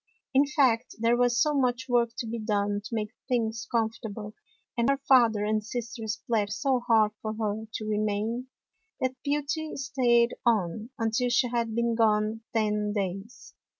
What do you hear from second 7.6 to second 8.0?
to